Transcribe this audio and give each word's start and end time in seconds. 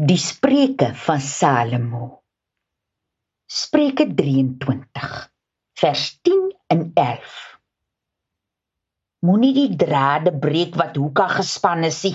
Die 0.00 0.16
Spreuke 0.16 0.94
van 0.94 1.20
Salomo. 1.20 2.22
Spreuke 3.44 4.06
23 4.08 5.28
vers 5.76 6.04
10 6.22 6.56
en 6.72 6.90
11. 6.94 7.34
Moenie 9.28 9.52
die 9.52 9.76
drade 9.76 10.32
breek 10.32 10.78
wat 10.80 10.96
hoeka 10.96 11.28
gespan 11.34 11.84
is 11.84 12.00
nie. 12.08 12.14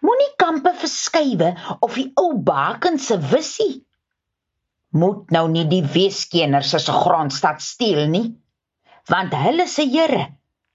Moenie 0.00 0.32
kampe 0.40 0.72
verskuiwe 0.72 1.52
of 1.84 2.00
die 2.00 2.08
ou 2.16 2.32
baken 2.40 2.96
se 2.96 3.20
wissie. 3.20 3.84
Moet 4.96 5.36
nou 5.36 5.50
nie 5.52 5.68
die 5.68 5.84
weeskenners 5.84 6.72
se 6.72 6.80
grondstad 7.04 7.60
steel 7.60 8.06
nie, 8.08 8.30
want 9.12 9.36
hulle 9.36 9.68
se 9.68 9.84
Here 9.84 10.30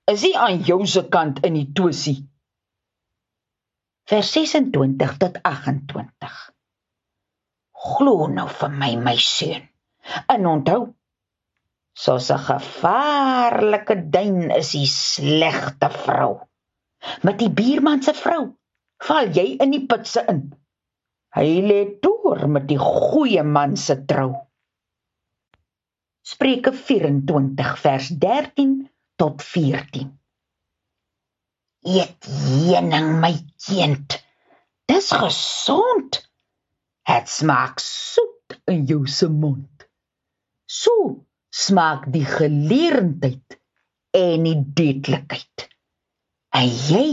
is 0.05 0.21
nie 0.21 0.38
aan 0.38 0.61
jou 0.69 0.83
se 0.85 1.01
kant 1.09 1.41
in 1.49 1.57
die 1.57 1.71
tosie 1.73 2.19
vers 4.12 4.32
26 4.36 5.18
tot 5.18 5.38
28. 5.41 6.39
Glo 7.71 8.28
nou 8.28 8.47
vir 8.60 8.74
my 8.82 8.89
my 9.00 9.14
seun. 9.15 9.64
En 10.33 10.47
onthou, 10.52 10.82
soos 11.96 12.28
'n 12.36 12.43
gevaarlike 12.50 13.96
duin 14.16 14.52
is 14.57 14.74
die 14.75 14.89
slegte 14.92 15.89
vrou. 16.04 16.43
Met 17.24 17.39
die 17.39 17.50
buurman 17.50 18.04
se 18.04 18.14
vrou 18.14 18.43
val 19.07 19.32
jy 19.39 19.47
in 19.64 19.71
die 19.71 19.86
putse 19.88 20.25
in. 20.28 20.43
Hy 21.36 21.47
lê 21.71 21.82
deur 22.04 22.47
met 22.47 22.68
die 22.68 22.82
goeie 22.83 23.43
man 23.43 23.78
se 23.78 23.96
trou. 24.05 24.32
Spreuke 26.21 26.74
24 26.74 27.78
vers 27.80 28.07
13 28.19 28.89
tot 29.16 29.41
14 29.41 30.21
Eet 31.81 32.25
heuning 32.30 33.16
my 33.21 33.33
kind. 33.66 34.17
Dis 34.85 35.09
gesond. 35.17 36.19
Dit 37.09 37.30
smaak 37.30 37.81
soet 37.81 38.59
in 38.69 38.85
jou 38.85 39.07
se 39.09 39.30
mond. 39.30 39.88
So 40.69 41.25
smaak 41.49 42.05
die 42.13 42.25
geleerdheid 42.25 43.57
en 44.13 44.45
die 44.45 44.59
deeglikheid. 44.77 45.65
En 46.53 46.69
jy 46.69 47.07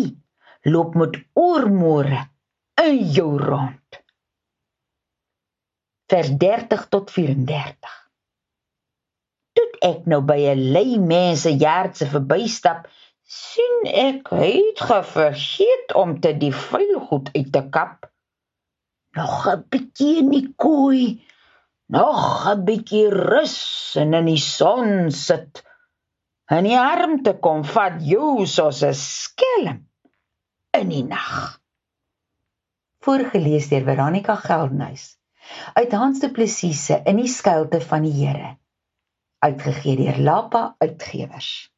loop 0.68 0.98
met 1.00 1.16
oormore 1.32 2.26
in 2.82 3.00
jou 3.14 3.30
rond. 3.40 4.02
Vers 6.12 6.30
30 6.40 6.86
tot 6.92 7.10
34. 7.12 7.96
Toe 9.58 9.68
ek 9.84 10.06
nou 10.06 10.20
by 10.24 10.38
'n 10.52 10.62
lei 10.76 10.98
mense 10.98 11.50
jaartse 11.50 12.06
verbystap, 12.12 12.86
sien 13.28 13.82
ek 13.92 14.30
hy 14.32 14.52
het 14.56 14.78
gevergeet 14.88 15.92
om 16.00 16.14
te 16.24 16.30
die 16.40 16.52
vuilgoed 16.56 17.28
uit 17.34 17.50
te 17.52 17.60
kap. 17.74 18.08
Nog 19.18 19.44
'n 19.52 19.64
bietjie 19.68 20.14
in 20.22 20.30
die 20.32 20.46
kooi. 20.56 21.20
Nog 21.92 22.48
'n 22.48 22.64
bietjie 22.64 23.08
rus 23.12 23.58
en 24.00 24.14
in 24.14 24.32
die 24.32 24.40
son 24.40 25.10
sit. 25.10 25.62
En 26.48 26.64
die 26.64 26.78
arm 26.78 27.22
te 27.22 27.36
kom 27.36 27.64
vat 27.64 28.00
jou 28.00 28.46
soos 28.46 28.82
'n 28.82 28.94
skelm 28.94 29.84
in 30.80 30.88
die 30.88 31.04
nag. 31.04 31.60
Voorgeles 33.04 33.68
deur 33.68 33.84
Veronica 33.84 34.36
Geldnys 34.36 35.18
uit 35.74 35.92
Hans 35.92 36.20
Du 36.20 36.30
Plessis 36.32 36.86
se 36.86 37.02
In 37.04 37.16
die 37.16 37.28
skuilte 37.28 37.80
van 37.80 38.02
die 38.02 38.16
Here 38.24 38.56
uitgegee 39.38 39.96
deur 39.96 40.18
Lapa 40.18 40.74
Uitgewers. 40.78 41.70